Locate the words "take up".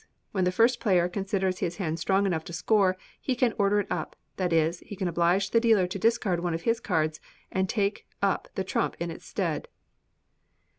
7.69-8.47